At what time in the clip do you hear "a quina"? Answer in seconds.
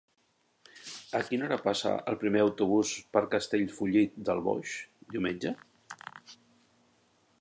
1.19-1.45